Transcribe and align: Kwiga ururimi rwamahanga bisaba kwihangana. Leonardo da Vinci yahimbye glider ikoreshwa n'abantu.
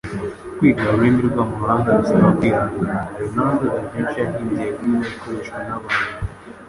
Kwiga 0.57 0.83
ururimi 0.87 1.21
rwamahanga 1.29 1.89
bisaba 1.99 2.27
kwihangana. 2.37 2.95
Leonardo 3.17 3.65
da 3.73 3.81
Vinci 3.89 4.17
yahimbye 4.23 4.65
glider 4.77 5.09
ikoreshwa 5.15 5.57
n'abantu. 5.67 6.11